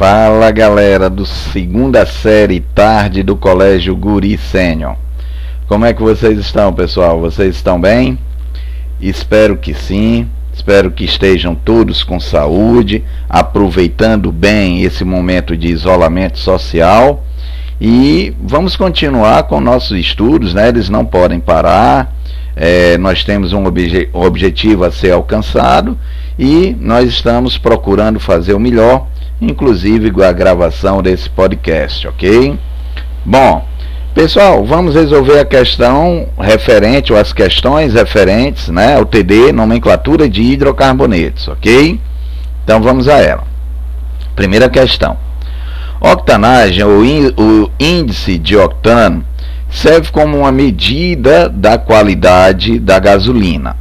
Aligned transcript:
Fala 0.00 0.50
galera 0.50 1.10
do 1.10 1.26
segunda 1.26 2.06
série 2.06 2.60
tarde 2.60 3.22
do 3.22 3.36
Colégio 3.36 3.94
Guri 3.94 4.38
Sênior. 4.38 4.96
Como 5.68 5.84
é 5.84 5.92
que 5.92 6.00
vocês 6.00 6.38
estão, 6.38 6.72
pessoal? 6.72 7.20
Vocês 7.20 7.56
estão 7.56 7.78
bem? 7.78 8.18
Espero 8.98 9.58
que 9.58 9.74
sim. 9.74 10.26
Espero 10.54 10.90
que 10.90 11.04
estejam 11.04 11.54
todos 11.54 12.02
com 12.02 12.18
saúde, 12.18 13.04
aproveitando 13.28 14.32
bem 14.32 14.80
esse 14.84 15.04
momento 15.04 15.54
de 15.54 15.68
isolamento 15.68 16.38
social. 16.38 17.22
E 17.78 18.34
vamos 18.42 18.76
continuar 18.76 19.42
com 19.42 19.60
nossos 19.60 19.98
estudos, 19.98 20.54
né? 20.54 20.68
Eles 20.68 20.88
não 20.88 21.04
podem 21.04 21.38
parar. 21.38 22.16
É, 22.56 22.96
nós 22.96 23.22
temos 23.22 23.52
um 23.52 23.66
obje 23.66 24.08
objetivo 24.14 24.82
a 24.82 24.90
ser 24.90 25.10
alcançado 25.10 25.94
e 26.38 26.74
nós 26.80 27.06
estamos 27.06 27.58
procurando 27.58 28.18
fazer 28.18 28.54
o 28.54 28.58
melhor 28.58 29.06
inclusive 29.40 30.12
a 30.22 30.32
gravação 30.32 31.02
desse 31.02 31.28
podcast, 31.30 32.06
ok? 32.06 32.58
Bom, 33.24 33.64
pessoal, 34.14 34.64
vamos 34.64 34.94
resolver 34.94 35.38
a 35.38 35.44
questão 35.44 36.28
referente, 36.38 37.12
ou 37.12 37.18
as 37.18 37.32
questões 37.32 37.94
referentes, 37.94 38.68
né, 38.68 38.96
ao 38.96 39.06
TD, 39.06 39.52
nomenclatura 39.52 40.28
de 40.28 40.42
hidrocarbonetos, 40.42 41.48
ok? 41.48 42.00
Então 42.64 42.82
vamos 42.82 43.08
a 43.08 43.18
ela. 43.18 43.44
Primeira 44.36 44.68
questão. 44.68 45.16
Octanagem, 46.00 46.84
ou 46.84 47.02
o 47.36 47.70
índice 47.78 48.38
de 48.38 48.56
octano, 48.56 49.24
serve 49.70 50.10
como 50.10 50.38
uma 50.38 50.52
medida 50.52 51.48
da 51.48 51.78
qualidade 51.78 52.78
da 52.78 52.98
gasolina. 52.98 53.76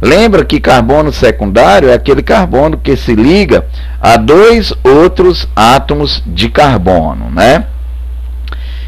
Lembra 0.00 0.44
que 0.44 0.58
carbono 0.58 1.12
secundário 1.12 1.90
é 1.90 1.94
aquele 1.94 2.22
carbono 2.22 2.78
que 2.78 2.96
se 2.96 3.14
liga 3.14 3.66
a 4.00 4.16
dois 4.16 4.72
outros 4.82 5.46
átomos 5.54 6.22
de 6.26 6.48
carbono, 6.48 7.30
né? 7.30 7.66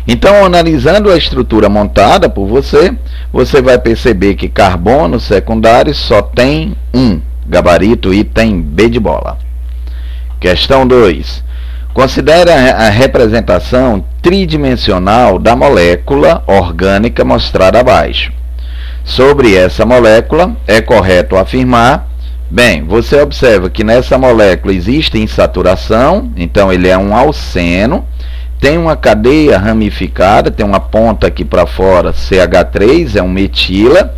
Então, 0.09 0.45
analisando 0.45 1.11
a 1.11 1.17
estrutura 1.17 1.69
montada 1.69 2.29
por 2.29 2.47
você, 2.47 2.93
você 3.33 3.61
vai 3.61 3.79
perceber 3.79 4.35
que 4.35 4.49
carbono 4.49 5.21
secundário 5.21 5.95
só 5.95 6.23
tem 6.23 6.75
um 6.93 7.21
gabarito 7.47 8.13
item 8.13 8.61
B 8.61 8.89
de 8.89 8.99
bola. 8.99 9.39
Questão 10.41 10.87
2. 10.87 11.45
Considere 11.95 12.51
a 12.51 12.89
representação 12.89 14.03
tridimensional 14.23 15.39
da 15.39 15.55
molécula 15.55 16.43
orgânica 16.47 17.25
mostrada 17.25 17.79
abaixo. 17.79 18.33
Sobre 19.05 19.55
essa 19.55 19.85
molécula, 19.85 20.57
é 20.67 20.81
correto 20.81 21.37
afirmar. 21.37 22.09
Bem, 22.49 22.85
você 22.85 23.21
observa 23.21 23.69
que 23.69 23.83
nessa 23.83 24.17
molécula 24.17 24.73
existe 24.73 25.19
insaturação, 25.19 26.31
então 26.37 26.73
ele 26.73 26.89
é 26.89 26.97
um 26.97 27.17
alceno, 27.17 28.07
tem 28.61 28.79
uma 28.79 28.95
cadeia 28.95 29.59
ramificada, 29.59 30.51
tem 30.51 30.65
uma 30.65 30.79
ponta 30.79 31.27
aqui 31.27 31.45
para 31.45 31.67
fora, 31.67 32.13
CH3, 32.13 33.17
é 33.17 33.23
um 33.23 33.29
metila, 33.29 34.15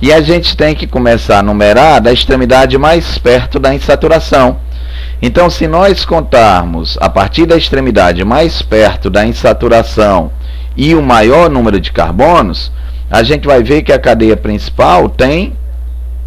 e 0.00 0.12
a 0.12 0.20
gente 0.20 0.56
tem 0.56 0.74
que 0.74 0.86
começar 0.86 1.40
a 1.40 1.42
numerar 1.42 2.00
da 2.00 2.12
extremidade 2.12 2.78
mais 2.78 3.18
perto 3.18 3.58
da 3.58 3.74
insaturação. 3.74 4.58
Então, 5.20 5.50
se 5.50 5.66
nós 5.66 6.04
contarmos 6.04 6.96
a 7.00 7.08
partir 7.08 7.44
da 7.44 7.56
extremidade 7.56 8.24
mais 8.24 8.62
perto 8.62 9.10
da 9.10 9.26
insaturação 9.26 10.30
e 10.76 10.94
o 10.94 11.02
maior 11.02 11.50
número 11.50 11.80
de 11.80 11.90
carbonos, 11.90 12.70
a 13.10 13.22
gente 13.22 13.46
vai 13.46 13.62
ver 13.62 13.82
que 13.82 13.92
a 13.92 13.98
cadeia 13.98 14.36
principal 14.36 15.08
tem 15.08 15.54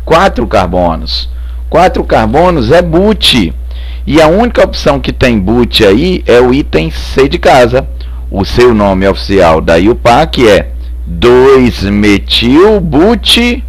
quatro 0.04 0.48
carbonos. 0.48 1.30
Quatro 1.70 2.04
carbonos 2.04 2.72
é 2.72 2.82
boot. 2.82 3.54
E 4.06 4.22
a 4.22 4.28
única 4.28 4.64
opção 4.64 5.00
que 5.00 5.14
tem 5.14 5.40
boot 5.40 5.86
aí 5.86 6.24
é 6.26 6.40
o 6.40 6.54
item 6.54 6.90
C 6.90 7.30
de 7.30 7.38
casa. 7.38 7.88
O 8.32 8.44
seu 8.44 8.74
nome 8.74 9.08
oficial 9.08 9.62
da 9.62 9.78
IUPAC 9.78 10.48
é 10.48 10.72
2-metil 11.08 12.80
boot 12.80 13.64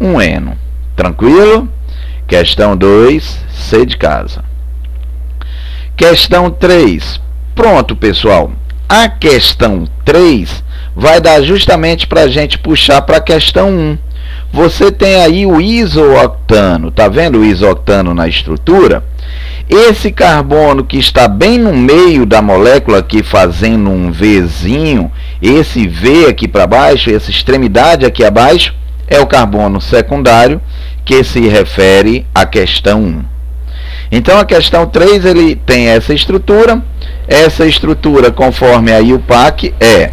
1-eno. 0.00 0.58
Tranquilo? 0.94 1.68
Questão 2.26 2.76
2, 2.76 3.46
C 3.48 3.86
de 3.86 3.96
casa. 3.96 4.44
Questão 5.96 6.50
3. 6.50 7.20
Pronto, 7.54 7.96
pessoal. 7.96 8.52
A 8.88 9.08
questão 9.08 9.88
3 10.04 10.62
vai 10.98 11.20
dar 11.20 11.40
justamente 11.42 12.08
para 12.08 12.22
a 12.22 12.28
gente 12.28 12.58
puxar 12.58 13.00
para 13.02 13.18
a 13.18 13.20
questão 13.20 13.70
1. 13.70 13.98
Você 14.52 14.90
tem 14.90 15.14
aí 15.14 15.46
o 15.46 15.60
isooctano, 15.60 16.90
tá 16.90 17.06
vendo 17.06 17.38
o 17.38 17.44
isooctano 17.44 18.12
na 18.12 18.26
estrutura? 18.26 19.04
Esse 19.70 20.10
carbono 20.10 20.82
que 20.82 20.98
está 20.98 21.28
bem 21.28 21.56
no 21.56 21.72
meio 21.72 22.26
da 22.26 22.42
molécula 22.42 22.98
aqui 22.98 23.22
fazendo 23.22 23.88
um 23.90 24.10
Vzinho, 24.10 25.08
esse 25.40 25.86
V 25.86 26.26
aqui 26.26 26.48
para 26.48 26.66
baixo, 26.66 27.10
essa 27.10 27.30
extremidade 27.30 28.04
aqui 28.04 28.24
abaixo, 28.24 28.74
é 29.06 29.20
o 29.20 29.26
carbono 29.26 29.80
secundário 29.80 30.60
que 31.04 31.22
se 31.22 31.46
refere 31.46 32.26
à 32.34 32.44
questão 32.44 33.02
1. 33.04 33.24
Então 34.10 34.36
a 34.40 34.44
questão 34.44 34.84
3 34.84 35.24
ele 35.24 35.54
tem 35.54 35.86
essa 35.86 36.12
estrutura. 36.12 36.82
Essa 37.28 37.66
estrutura, 37.66 38.32
conforme 38.32 38.90
a 38.90 38.98
IUPAC, 38.98 39.74
é 39.78 40.10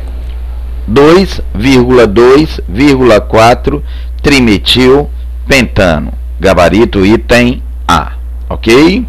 2,2,4 0.89 3.81
trimetil 4.21 5.09
pentano. 5.47 6.13
Gabarito 6.39 7.05
item 7.05 7.61
A. 7.87 8.13
Ok? 8.49 9.05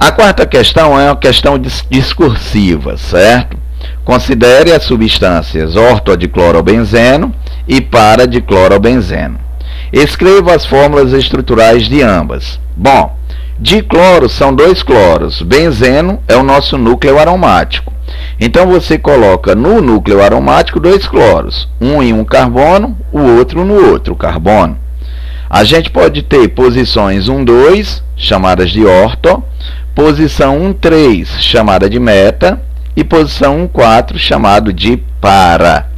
A 0.00 0.12
quarta 0.12 0.46
questão 0.46 0.98
é 0.98 1.06
uma 1.06 1.16
questão 1.16 1.60
discursiva, 1.90 2.96
certo? 2.96 3.58
Considere 4.04 4.72
as 4.72 4.84
substâncias 4.84 5.76
ortodiclorobenzeno 5.76 7.34
e 7.66 7.80
paradiclorobenzeno. 7.80 9.38
Escreva 9.92 10.54
as 10.54 10.64
fórmulas 10.64 11.12
estruturais 11.12 11.88
de 11.88 12.02
ambas. 12.02 12.60
Bom, 12.76 13.16
dicloro 13.58 14.28
são 14.28 14.54
dois 14.54 14.82
cloros, 14.82 15.42
benzeno 15.42 16.22
é 16.28 16.36
o 16.36 16.42
nosso 16.42 16.78
núcleo 16.78 17.18
aromático. 17.18 17.92
Então 18.40 18.66
você 18.66 18.98
coloca 18.98 19.54
no 19.54 19.80
núcleo 19.80 20.22
aromático 20.22 20.80
dois 20.80 21.06
cloros, 21.06 21.68
um 21.80 22.02
em 22.02 22.12
um 22.12 22.24
carbono, 22.24 22.96
o 23.12 23.20
outro 23.20 23.64
no 23.64 23.74
outro 23.74 24.14
carbono. 24.14 24.78
A 25.50 25.64
gente 25.64 25.90
pode 25.90 26.22
ter 26.22 26.48
posições 26.48 27.28
1, 27.28 27.44
2, 27.44 28.04
chamadas 28.16 28.70
de 28.70 28.84
orto, 28.84 29.42
posição 29.94 30.58
1, 30.58 30.72
3, 30.74 31.28
chamada 31.42 31.88
de 31.88 31.98
meta, 31.98 32.60
e 32.94 33.02
posição 33.02 33.62
1, 33.62 33.68
4, 33.68 34.18
chamado 34.18 34.72
de 34.72 34.96
para. 35.20 35.88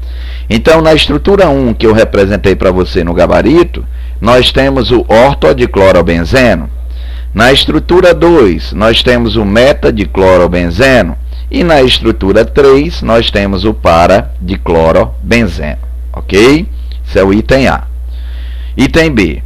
Então, 0.48 0.80
na 0.80 0.94
estrutura 0.94 1.48
1 1.48 1.74
que 1.74 1.86
eu 1.86 1.92
representei 1.92 2.54
para 2.54 2.70
você 2.70 3.02
no 3.02 3.14
gabarito, 3.14 3.84
nós 4.20 4.52
temos 4.52 4.90
o 4.90 5.04
ortodiclorobenzeno. 5.08 6.68
Na 7.32 7.52
estrutura 7.52 8.12
2, 8.12 8.72
nós 8.72 9.02
temos 9.02 9.36
o 9.36 9.44
metadiclorobenzeno. 9.44 11.16
E 11.50 11.64
na 11.64 11.82
estrutura 11.82 12.44
3, 12.44 13.02
nós 13.02 13.30
temos 13.30 13.64
o 13.64 13.74
para-diclorobenzeno. 13.74 15.78
Ok? 16.12 16.68
Isso 17.04 17.18
é 17.18 17.24
o 17.24 17.32
item 17.32 17.66
A. 17.66 17.82
Item 18.76 19.12
B. 19.12 19.42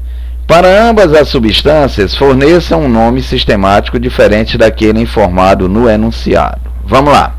Para 0.46 0.88
ambas 0.88 1.14
as 1.14 1.28
substâncias, 1.28 2.14
forneça 2.14 2.76
um 2.76 2.88
nome 2.88 3.22
sistemático 3.22 3.98
diferente 3.98 4.58
daquele 4.58 5.00
informado 5.00 5.68
no 5.68 5.88
enunciado. 5.88 6.60
Vamos 6.84 7.14
lá. 7.14 7.34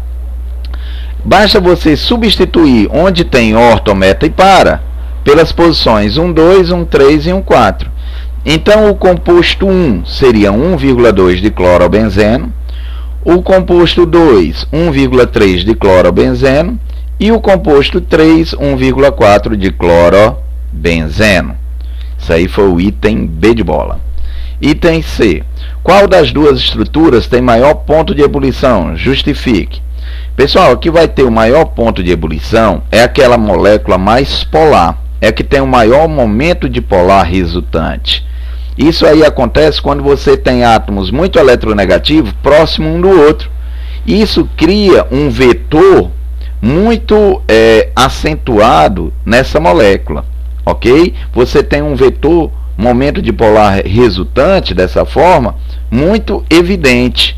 Basta 1.23 1.59
você 1.59 1.95
substituir 1.95 2.89
onde 2.91 3.23
tem 3.23 3.55
orto, 3.55 3.93
meta 3.93 4.25
e 4.25 4.29
para 4.29 4.81
pelas 5.23 5.51
posições 5.51 6.17
1, 6.17 6.31
2, 6.31 6.71
1, 6.71 6.85
3 6.85 7.27
e 7.27 7.33
1, 7.33 7.41
4. 7.41 7.91
Então, 8.45 8.89
o 8.89 8.95
composto 8.95 9.67
1 9.67 10.05
seria 10.05 10.51
1,2 10.51 11.41
de 11.41 11.49
clorobenzeno, 11.49 12.53
o 13.25 13.41
composto 13.41 14.05
2, 14.05 14.67
1,3 14.71 15.63
de 15.63 15.73
clorobenzeno 15.73 16.79
e 17.19 17.31
o 17.31 17.41
composto 17.41 17.99
3, 17.99 18.51
1,4 18.51 19.55
de 19.55 19.71
clorobenzeno. 19.71 21.57
Isso 22.19 22.31
aí 22.31 22.47
foi 22.47 22.69
o 22.69 22.79
item 22.79 23.25
B 23.25 23.55
de 23.55 23.63
bola. 23.63 23.99
Item 24.61 25.01
C. 25.01 25.41
Qual 25.81 26.07
das 26.07 26.31
duas 26.31 26.59
estruturas 26.59 27.25
tem 27.25 27.41
maior 27.41 27.73
ponto 27.73 28.13
de 28.13 28.21
ebulição? 28.21 28.95
Justifique. 28.95 29.81
Pessoal, 30.35 30.73
aqui 30.73 30.91
vai 30.91 31.07
ter 31.07 31.23
o 31.23 31.31
maior 31.31 31.65
ponto 31.65 32.03
de 32.03 32.11
ebulição 32.11 32.83
é 32.91 33.01
aquela 33.01 33.39
molécula 33.39 33.97
mais 33.97 34.43
polar, 34.43 35.01
é 35.19 35.31
que 35.31 35.43
tem 35.43 35.61
o 35.61 35.67
maior 35.67 36.07
momento 36.07 36.69
de 36.69 36.79
polar 36.79 37.23
resultante. 37.23 38.23
Isso 38.77 39.05
aí 39.05 39.23
acontece 39.23 39.81
quando 39.81 40.03
você 40.03 40.35
tem 40.35 40.63
átomos 40.63 41.09
muito 41.11 41.39
eletronegativos 41.39 42.33
próximo 42.43 42.89
um 42.89 42.99
do 42.99 43.09
outro. 43.09 43.49
Isso 44.05 44.47
cria 44.57 45.07
um 45.11 45.29
vetor 45.29 46.11
muito 46.61 47.41
é, 47.47 47.89
acentuado 47.95 49.13
nessa 49.25 49.59
molécula, 49.59 50.25
ok? 50.65 51.13
Você 51.33 51.63
tem 51.63 51.81
um 51.81 51.95
vetor 51.95 52.51
momento 52.77 53.21
de 53.21 53.31
polar 53.31 53.81
resultante 53.85 54.73
dessa 54.73 55.05
forma 55.05 55.55
muito 55.89 56.43
evidente. 56.49 57.37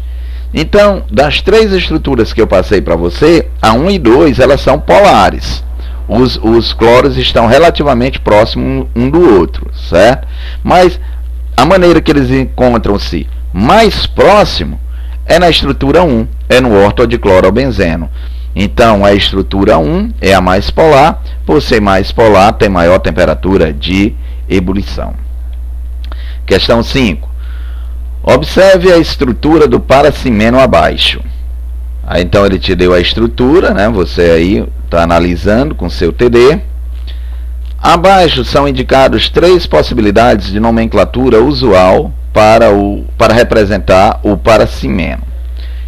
Então, 0.54 1.04
das 1.12 1.42
três 1.42 1.72
estruturas 1.72 2.34
que 2.34 2.42
eu 2.42 2.48
passei 2.48 2.82
para 2.82 2.96
você, 2.96 3.48
a 3.62 3.74
1 3.74 3.92
e 3.92 4.00
2 4.00 4.40
elas 4.40 4.62
são 4.62 4.80
polares. 4.80 5.64
Os, 6.08 6.38
os 6.42 6.72
cloros 6.72 7.18
estão 7.18 7.48
relativamente 7.48 8.20
próximos 8.20 8.88
um 8.96 9.10
do 9.10 9.36
outro, 9.36 9.70
certo? 9.90 10.26
Mas 10.64 11.00
a 11.58 11.66
maneira 11.66 12.00
que 12.00 12.12
eles 12.12 12.30
encontram-se 12.30 13.28
mais 13.52 14.06
próximo 14.06 14.80
é 15.26 15.40
na 15.40 15.50
estrutura 15.50 16.04
1, 16.04 16.28
é 16.48 16.62
no 16.62 16.72
ortodiclorobenzeno. 16.72 18.10
Então, 18.56 19.04
a 19.04 19.14
estrutura 19.14 19.80
1 19.80 20.14
é 20.22 20.36
a 20.36 20.42
mais 20.42 20.70
polar, 20.70 21.22
por 21.48 21.60
ser 21.60 21.82
mais 21.82 22.12
polar, 22.12 22.54
tem 22.54 22.70
maior 22.70 23.00
temperatura 23.00 23.74
de 23.74 24.14
ebulição. 24.48 25.16
Questão 26.46 26.84
5. 26.84 27.28
Observe 28.22 28.92
a 28.92 28.98
estrutura 28.98 29.68
do 29.68 29.80
paracimeno 29.80 30.60
abaixo. 30.60 31.22
Aí, 32.06 32.22
então, 32.22 32.46
ele 32.46 32.60
te 32.60 32.76
deu 32.76 32.94
a 32.94 33.00
estrutura, 33.00 33.74
né? 33.74 33.90
você 33.90 34.22
aí 34.22 34.68
está 34.86 35.02
analisando 35.02 35.74
com 35.74 35.90
seu 35.90 36.14
TD. 36.14 36.62
Abaixo 37.82 38.44
são 38.44 38.68
indicados 38.68 39.30
três 39.30 39.68
possibilidades 39.68 40.52
de 40.52 40.60
nomenclatura 40.60 41.42
usual 41.44 42.12
para, 42.34 42.72
o, 42.72 43.06
para 43.18 43.34
representar 43.34 44.20
o 44.24 44.36
paracimeno. 44.36 45.22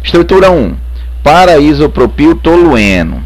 Estrutura 0.02 0.52
1. 0.52 0.76
Paraisopropil 1.22 2.36
tolueno. 2.36 3.24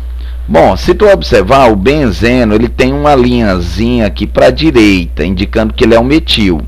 Bom, 0.49 0.77
se 0.77 0.95
tu 0.95 1.07
observar, 1.07 1.71
o 1.71 1.77
benzeno 1.77 2.55
ele 2.55 2.69
tem 2.69 2.93
uma 2.93 3.15
linhazinha 3.15 4.07
aqui 4.07 4.27
para 4.27 4.47
a 4.47 4.51
direita, 4.51 5.25
indicando 5.25 5.75
que 5.75 5.85
ele 5.85 5.95
é 5.95 6.01
um 6.01 6.05
metil. 6.05 6.61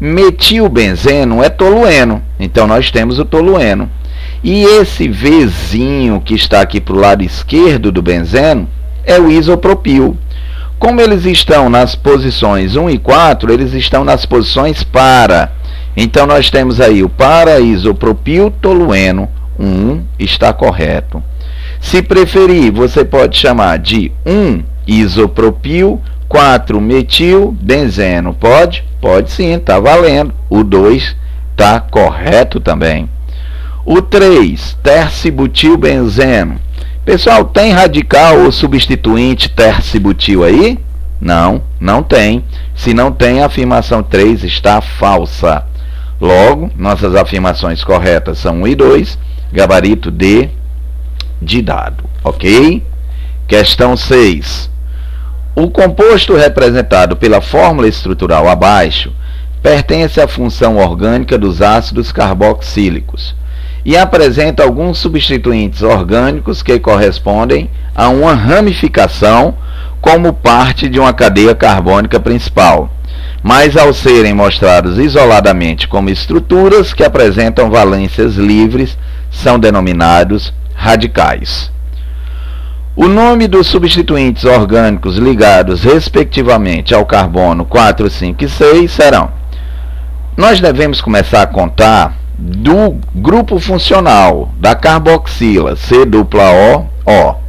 Metilbenzeno 0.00 1.42
é 1.42 1.48
tolueno, 1.48 2.22
então 2.40 2.66
nós 2.66 2.90
temos 2.90 3.18
o 3.18 3.24
tolueno. 3.24 3.90
E 4.42 4.64
esse 4.64 5.08
Vzinho 5.08 6.20
que 6.20 6.34
está 6.34 6.60
aqui 6.60 6.80
para 6.80 6.94
o 6.94 7.00
lado 7.00 7.22
esquerdo 7.22 7.92
do 7.92 8.02
benzeno 8.02 8.68
é 9.04 9.18
o 9.18 9.30
isopropil. 9.30 10.16
Como 10.78 11.00
eles 11.00 11.24
estão 11.24 11.70
nas 11.70 11.94
posições 11.94 12.76
1 12.76 12.90
e 12.90 12.98
4, 12.98 13.52
eles 13.52 13.72
estão 13.72 14.04
nas 14.04 14.26
posições 14.26 14.82
para. 14.84 15.52
Então 15.96 16.26
nós 16.26 16.50
temos 16.50 16.80
aí 16.80 17.02
o 17.02 17.08
para 17.08 17.58
isopropil 17.58 18.50
tolueno 18.60 19.28
1 19.58 20.02
está 20.18 20.52
correto. 20.52 21.22
Se 21.80 22.02
preferir, 22.02 22.70
você 22.72 23.04
pode 23.04 23.38
chamar 23.38 23.78
de 23.78 24.12
1 24.26 24.62
isopropil 24.86 26.00
4 26.28 26.80
metil 26.80 27.56
benzeno. 27.60 28.34
Pode? 28.34 28.84
Pode 29.00 29.30
sim, 29.30 29.54
está 29.54 29.80
valendo. 29.80 30.34
O 30.50 30.62
2 30.62 31.16
está 31.52 31.80
correto 31.80 32.60
também. 32.60 33.08
O 33.84 34.02
3, 34.02 34.76
tercibutilbenzeno. 34.82 36.65
Pessoal, 37.06 37.44
tem 37.44 37.70
radical 37.70 38.40
ou 38.40 38.50
substituinte 38.50 39.48
tercibutil 39.48 40.42
aí? 40.42 40.76
Não, 41.20 41.62
não 41.78 42.02
tem. 42.02 42.44
Se 42.74 42.92
não 42.92 43.12
tem, 43.12 43.40
a 43.40 43.46
afirmação 43.46 44.02
3 44.02 44.42
está 44.42 44.80
falsa. 44.80 45.64
Logo, 46.20 46.68
nossas 46.76 47.14
afirmações 47.14 47.84
corretas 47.84 48.38
são 48.38 48.62
1 48.62 48.66
e 48.66 48.74
2, 48.74 49.18
gabarito 49.52 50.10
D 50.10 50.50
de 51.40 51.62
dado, 51.62 52.02
ok? 52.24 52.84
Questão 53.46 53.96
6. 53.96 54.68
O 55.54 55.70
composto 55.70 56.34
representado 56.34 57.14
pela 57.16 57.40
fórmula 57.40 57.86
estrutural 57.86 58.48
abaixo 58.48 59.12
pertence 59.62 60.20
à 60.20 60.26
função 60.26 60.76
orgânica 60.76 61.38
dos 61.38 61.62
ácidos 61.62 62.10
carboxílicos 62.10 63.36
e 63.86 63.96
apresenta 63.96 64.64
alguns 64.64 64.98
substituintes 64.98 65.80
orgânicos 65.80 66.60
que 66.60 66.76
correspondem 66.76 67.70
a 67.94 68.08
uma 68.08 68.34
ramificação 68.34 69.54
como 70.00 70.32
parte 70.32 70.88
de 70.88 70.98
uma 70.98 71.12
cadeia 71.12 71.54
carbônica 71.54 72.18
principal, 72.18 72.90
mas 73.44 73.76
ao 73.76 73.94
serem 73.94 74.34
mostrados 74.34 74.98
isoladamente 74.98 75.86
como 75.86 76.10
estruturas 76.10 76.92
que 76.92 77.04
apresentam 77.04 77.70
valências 77.70 78.34
livres, 78.34 78.98
são 79.30 79.56
denominados 79.56 80.52
radicais. 80.74 81.70
O 82.96 83.06
nome 83.06 83.46
dos 83.46 83.68
substituintes 83.68 84.44
orgânicos 84.44 85.16
ligados 85.16 85.84
respectivamente 85.84 86.92
ao 86.92 87.06
carbono 87.06 87.64
4, 87.64 88.10
5 88.10 88.42
e 88.42 88.48
6 88.48 88.90
serão. 88.90 89.30
Nós 90.36 90.58
devemos 90.58 91.00
começar 91.00 91.42
a 91.42 91.46
contar 91.46 92.25
do 92.38 92.96
grupo 93.14 93.58
funcional 93.58 94.50
da 94.58 94.74
carboxila 94.74 95.74
C-O, 95.74 96.86
O. 97.06 97.46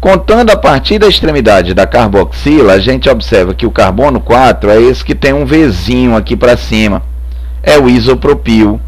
Contando 0.00 0.50
a 0.50 0.56
partir 0.56 0.98
da 0.98 1.08
extremidade 1.08 1.74
da 1.74 1.86
carboxila, 1.86 2.72
a 2.72 2.78
gente 2.78 3.10
observa 3.10 3.52
que 3.52 3.66
o 3.66 3.70
carbono 3.70 4.18
4 4.18 4.70
é 4.70 4.80
esse 4.80 5.04
que 5.04 5.14
tem 5.14 5.34
um 5.34 5.44
Vzinho 5.44 6.16
aqui 6.16 6.34
para 6.34 6.56
cima. 6.56 7.02
É 7.62 7.78
o 7.78 7.86
isopropil. 7.86 8.80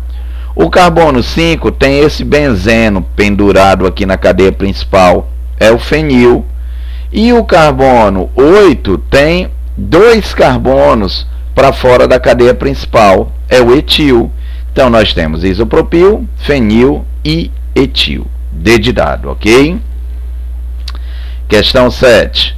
O 0.55 0.71
carbono 0.71 1.23
5 1.23 1.71
tem 1.73 1.99
esse 1.99 2.25
benzeno 2.25 3.03
pendurado 3.15 3.87
aqui 3.87 4.07
na 4.07 4.17
cadeia 4.17 4.53
principal. 4.53 5.29
É 5.61 5.71
o 5.71 5.79
fenil. 5.79 6.47
E 7.13 7.31
o 7.35 7.45
carbono 7.45 8.31
8 8.35 8.97
tem 9.11 9.51
dois 9.77 10.33
carbonos 10.33 11.27
para 11.55 11.75
fora 11.75 12.09
da 12.09 12.19
cadeia 12.19 12.55
principal. 12.55 13.31
É 13.51 13.61
o 13.61 13.75
etil. 13.75 14.31
Então, 14.73 14.89
nós 14.89 15.13
temos 15.13 15.45
isopropil, 15.45 16.27
fenil 16.37 17.05
e 17.25 17.51
etil. 17.75 18.27
D 18.51 18.79
de 18.79 18.93
dado, 18.93 19.31
ok? 19.31 19.79
Questão 21.47 21.91
7. 21.91 22.57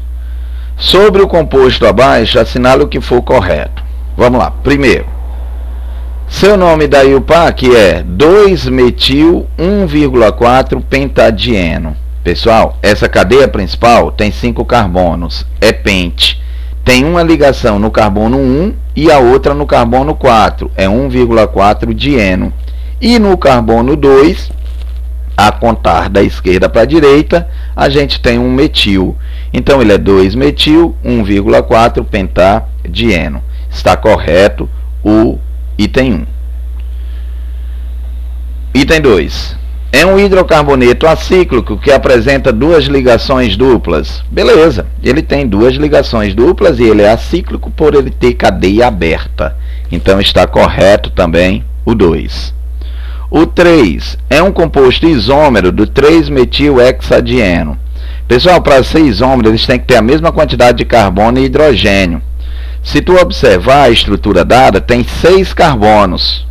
Sobre 0.76 1.22
o 1.22 1.28
composto 1.28 1.86
abaixo, 1.86 2.38
assinale 2.38 2.84
o 2.84 2.88
que 2.88 3.00
for 3.00 3.20
correto. 3.22 3.82
Vamos 4.16 4.38
lá. 4.38 4.50
Primeiro, 4.50 5.06
seu 6.28 6.56
nome 6.56 6.86
da 6.86 7.02
IUPAC 7.02 7.74
é 7.74 8.02
2-metil 8.02 9.46
1,4 9.58 10.82
pentadieno. 10.82 11.96
Pessoal, 12.22 12.78
essa 12.80 13.08
cadeia 13.08 13.48
principal 13.48 14.10
tem 14.12 14.30
5 14.30 14.64
carbonos, 14.64 15.46
é 15.60 15.72
pente 15.72 16.42
tem 16.84 17.04
uma 17.04 17.22
ligação 17.22 17.78
no 17.78 17.90
carbono 17.90 18.36
1 18.36 18.74
e 18.96 19.10
a 19.10 19.18
outra 19.18 19.54
no 19.54 19.66
carbono 19.66 20.14
4, 20.14 20.70
é 20.76 20.86
1,4 20.86 21.92
dieno. 21.92 22.52
E 23.00 23.18
no 23.18 23.36
carbono 23.36 23.96
2 23.96 24.52
a 25.36 25.50
contar 25.50 26.08
da 26.08 26.22
esquerda 26.22 26.68
para 26.68 26.82
a 26.82 26.86
direita, 26.86 27.48
a 27.74 27.88
gente 27.88 28.20
tem 28.20 28.38
um 28.38 28.52
metil. 28.52 29.16
Então 29.52 29.82
ele 29.82 29.92
é 29.92 29.98
2-metil, 29.98 30.94
1,4 31.04 32.04
pentadieno. 32.04 33.42
Está 33.70 33.96
correto 33.96 34.68
o 35.02 35.38
item 35.76 36.14
1. 36.14 36.26
Item 38.74 39.00
2. 39.00 39.63
É 39.96 40.04
um 40.04 40.18
hidrocarboneto 40.18 41.06
acíclico 41.06 41.78
que 41.78 41.92
apresenta 41.92 42.52
duas 42.52 42.86
ligações 42.86 43.56
duplas. 43.56 44.24
Beleza, 44.28 44.86
ele 45.00 45.22
tem 45.22 45.46
duas 45.46 45.76
ligações 45.76 46.34
duplas 46.34 46.80
e 46.80 46.82
ele 46.82 47.02
é 47.02 47.12
acíclico 47.12 47.70
por 47.70 47.94
ele 47.94 48.10
ter 48.10 48.34
cadeia 48.34 48.88
aberta. 48.88 49.56
Então 49.92 50.20
está 50.20 50.48
correto 50.48 51.10
também 51.10 51.64
o 51.84 51.94
2. 51.94 52.52
O 53.30 53.46
3 53.46 54.18
é 54.28 54.42
um 54.42 54.50
composto 54.50 55.06
isômero 55.06 55.70
do 55.70 55.86
3-metil-hexadieno. 55.86 57.78
Pessoal, 58.26 58.60
para 58.60 58.82
ser 58.82 58.98
isômero, 58.98 59.50
eles 59.50 59.64
têm 59.64 59.78
que 59.78 59.86
ter 59.86 59.98
a 59.98 60.02
mesma 60.02 60.32
quantidade 60.32 60.78
de 60.78 60.84
carbono 60.84 61.38
e 61.38 61.44
hidrogênio. 61.44 62.20
Se 62.82 63.00
tu 63.00 63.14
observar 63.14 63.84
a 63.84 63.90
estrutura 63.90 64.44
dada, 64.44 64.80
tem 64.80 65.04
6 65.04 65.54
carbonos. 65.54 66.44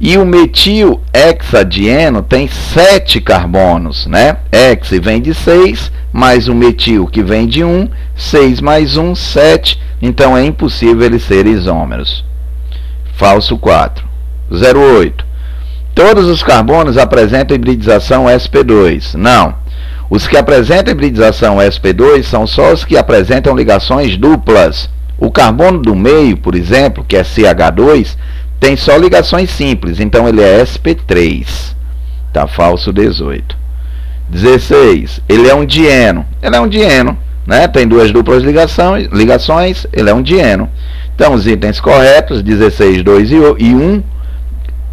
E 0.00 0.16
o 0.16 0.24
metil 0.24 1.00
hexadieno 1.12 2.22
tem 2.22 2.46
7 2.46 3.20
carbonos, 3.20 4.06
né? 4.06 4.36
Hex 4.52 4.90
vem 5.02 5.20
de 5.20 5.34
6, 5.34 5.90
mais 6.12 6.46
o 6.46 6.54
metil 6.54 7.06
que 7.08 7.20
vem 7.20 7.48
de 7.48 7.64
1, 7.64 7.88
6 8.14 8.60
mais 8.60 8.96
1, 8.96 9.14
7. 9.16 9.80
Então 10.00 10.36
é 10.36 10.44
impossível 10.44 11.04
eles 11.04 11.24
serem 11.24 11.52
isômeros. 11.52 12.24
Falso 13.16 13.58
4. 13.58 14.06
08. 14.52 15.26
Todos 15.96 16.26
os 16.26 16.44
carbonos 16.44 16.96
apresentam 16.96 17.56
hibridização 17.56 18.26
sp2. 18.26 19.14
Não. 19.14 19.56
Os 20.08 20.28
que 20.28 20.36
apresentam 20.36 20.92
hibridização 20.92 21.56
sp2 21.56 22.22
são 22.22 22.46
só 22.46 22.72
os 22.72 22.84
que 22.84 22.96
apresentam 22.96 23.56
ligações 23.56 24.16
duplas. 24.16 24.88
O 25.18 25.32
carbono 25.32 25.80
do 25.80 25.96
meio, 25.96 26.36
por 26.36 26.54
exemplo, 26.54 27.04
que 27.06 27.16
é 27.16 27.24
CH2, 27.24 28.16
tem 28.60 28.76
só 28.76 28.96
ligações 28.96 29.50
simples, 29.50 30.00
então 30.00 30.28
ele 30.28 30.42
é 30.42 30.62
sp3. 30.62 31.74
Tá 32.32 32.46
falso 32.46 32.92
18. 32.92 33.56
16. 34.28 35.20
Ele 35.28 35.48
é 35.48 35.54
um 35.54 35.64
dieno. 35.64 36.26
Ele 36.42 36.56
é 36.56 36.60
um 36.60 36.68
dieno, 36.68 37.16
né? 37.46 37.68
Tem 37.68 37.86
duas 37.86 38.10
duplas 38.10 38.42
ligações, 38.42 39.08
ligações, 39.12 39.86
ele 39.92 40.10
é 40.10 40.14
um 40.14 40.22
dieno. 40.22 40.68
Então 41.14 41.34
os 41.34 41.46
itens 41.46 41.80
corretos, 41.80 42.42
16, 42.42 43.02
2 43.02 43.30
e 43.32 43.74
1, 43.74 44.02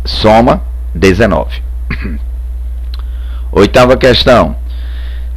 soma 0.05 0.62
19. 0.93 1.62
Oitava 3.51 3.98
questão. 3.98 4.55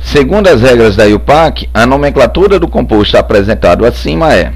Segundo 0.01 0.49
as 0.49 0.63
regras 0.63 0.95
da 0.95 1.05
IUPAC, 1.07 1.69
a 1.75 1.85
nomenclatura 1.85 2.59
do 2.59 2.69
composto 2.69 3.17
apresentado 3.17 3.85
acima 3.85 4.33
é 4.33 4.53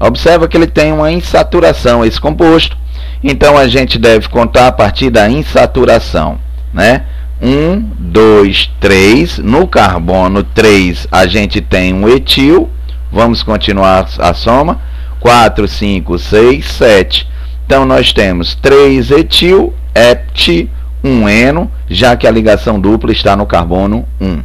Observa 0.00 0.46
que 0.46 0.56
ele 0.56 0.66
tem 0.68 0.92
uma 0.92 1.10
insaturação, 1.10 2.04
esse 2.04 2.20
composto, 2.20 2.76
então 3.22 3.56
a 3.56 3.66
gente 3.66 3.98
deve 3.98 4.28
contar 4.28 4.68
a 4.68 4.72
partir 4.72 5.10
da 5.10 5.28
insaturação, 5.28 6.38
né? 6.72 7.04
1, 7.40 7.80
2, 7.98 8.70
3. 8.80 9.38
No 9.38 9.66
carbono 9.66 10.42
3 10.42 11.06
a 11.10 11.26
gente 11.26 11.60
tem 11.60 11.92
um 11.92 12.08
etil. 12.08 12.68
Vamos 13.10 13.42
continuar 13.42 14.08
a 14.18 14.34
soma. 14.34 14.80
4, 15.20 15.66
5, 15.66 16.18
6, 16.18 16.66
7. 16.66 17.28
Então 17.66 17.84
nós 17.84 18.12
temos 18.12 18.54
3 18.54 19.10
etil, 19.10 19.74
ept, 19.94 20.70
1 21.04 21.28
eno, 21.28 21.70
já 21.88 22.16
que 22.16 22.26
a 22.26 22.30
ligação 22.30 22.80
dupla 22.80 23.12
está 23.12 23.36
no 23.36 23.46
carbono 23.46 24.06
1. 24.20 24.42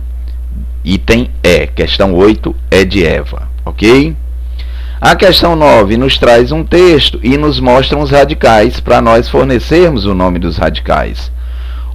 Item 0.83 1.29
E, 1.41 1.67
questão 1.67 2.13
8 2.13 2.53
é 2.69 2.83
de 2.83 3.05
Eva, 3.05 3.47
ok? 3.63 4.15
A 5.05 5.17
questão 5.17 5.53
9 5.53 5.97
nos 5.97 6.17
traz 6.17 6.53
um 6.53 6.63
texto 6.63 7.19
e 7.21 7.37
nos 7.37 7.59
mostra 7.59 7.99
os 7.99 8.09
radicais 8.09 8.79
para 8.79 9.01
nós 9.01 9.27
fornecermos 9.27 10.05
o 10.05 10.13
nome 10.13 10.39
dos 10.39 10.55
radicais. 10.55 11.29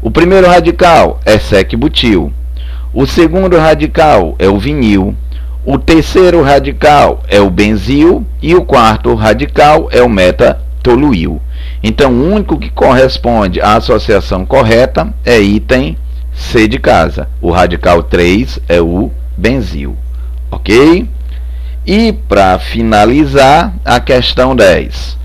O 0.02 0.10
primeiro 0.10 0.46
radical 0.46 1.18
é 1.24 1.38
sec-butil. 1.38 2.30
O 2.92 3.06
segundo 3.06 3.56
radical 3.56 4.36
é 4.38 4.46
o 4.46 4.58
vinil. 4.58 5.16
O 5.64 5.78
terceiro 5.78 6.42
radical 6.42 7.22
é 7.28 7.40
o 7.40 7.48
benzil 7.48 8.26
e 8.42 8.54
o 8.54 8.62
quarto 8.62 9.14
radical 9.14 9.88
é 9.90 10.02
o 10.02 10.08
metatoluil. 10.10 11.40
Então, 11.82 12.12
o 12.12 12.34
único 12.34 12.58
que 12.58 12.68
corresponde 12.68 13.58
à 13.58 13.76
associação 13.76 14.44
correta 14.44 15.14
é 15.24 15.40
item 15.40 15.96
C 16.34 16.68
de 16.68 16.78
casa. 16.78 17.26
O 17.40 17.50
radical 17.50 18.02
3 18.02 18.60
é 18.68 18.82
o 18.82 19.10
benzil. 19.34 19.96
OK? 20.50 21.08
E 21.90 22.12
para 22.12 22.58
finalizar, 22.58 23.72
a 23.82 23.98
questão 23.98 24.54
10. 24.54 25.16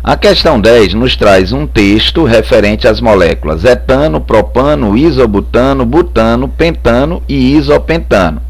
A 0.00 0.16
questão 0.16 0.60
10 0.60 0.94
nos 0.94 1.16
traz 1.16 1.52
um 1.52 1.66
texto 1.66 2.22
referente 2.22 2.86
às 2.86 3.00
moléculas 3.00 3.64
etano, 3.64 4.20
propano, 4.20 4.96
isobutano, 4.96 5.84
butano, 5.84 6.46
pentano 6.46 7.20
e 7.28 7.56
isopentano. 7.56 8.40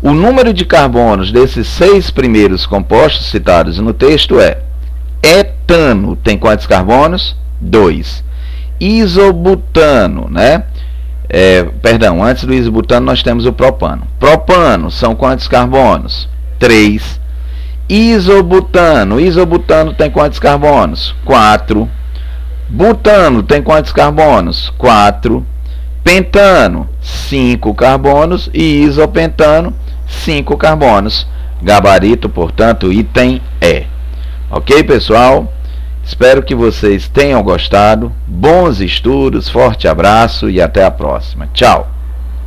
O 0.00 0.12
número 0.12 0.54
de 0.54 0.64
carbonos 0.64 1.32
desses 1.32 1.66
seis 1.66 2.08
primeiros 2.08 2.66
compostos 2.66 3.28
citados 3.28 3.78
no 3.78 3.92
texto 3.92 4.38
é 4.38 4.58
etano 5.20 6.14
tem 6.14 6.38
quantos 6.38 6.68
carbonos? 6.68 7.36
2. 7.60 8.22
Isobutano, 8.78 10.28
né? 10.30 10.66
É, 11.28 11.64
perdão, 11.80 12.22
antes 12.22 12.44
do 12.44 12.52
isobutano 12.52 13.06
nós 13.06 13.22
temos 13.22 13.46
o 13.46 13.52
propano. 13.52 14.02
Propano 14.18 14.90
são 14.90 15.14
quantos 15.14 15.48
carbonos? 15.48 16.28
3. 16.58 17.20
Isobutano. 17.88 19.20
Isobutano 19.20 19.92
tem 19.94 20.10
quantos 20.10 20.38
carbonos? 20.38 21.14
4. 21.24 21.88
Butano 22.68 23.42
tem 23.42 23.62
quantos 23.62 23.92
carbonos? 23.92 24.72
4. 24.78 25.44
Pentano, 26.02 26.88
5 27.00 27.74
carbonos. 27.74 28.50
E 28.52 28.82
isopentano, 28.82 29.74
5 30.06 30.56
carbonos. 30.56 31.26
Gabarito, 31.62 32.28
portanto, 32.28 32.92
item 32.92 33.40
E. 33.60 33.84
Ok, 34.50 34.82
pessoal? 34.84 35.52
Espero 36.04 36.42
que 36.42 36.54
vocês 36.54 37.08
tenham 37.08 37.42
gostado. 37.42 38.12
Bons 38.26 38.80
estudos, 38.80 39.48
forte 39.48 39.86
abraço 39.86 40.50
e 40.50 40.60
até 40.60 40.84
a 40.84 40.90
próxima. 40.90 41.48
Tchau! 41.52 42.01